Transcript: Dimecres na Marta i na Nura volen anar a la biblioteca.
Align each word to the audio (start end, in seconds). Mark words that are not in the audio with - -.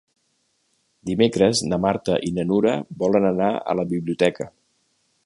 Dimecres 1.09 1.61
na 1.73 1.79
Marta 1.83 2.17
i 2.29 2.33
na 2.39 2.45
Nura 2.53 2.75
volen 3.05 3.29
anar 3.33 3.51
a 3.75 3.77
la 3.81 3.89
biblioteca. 3.93 4.53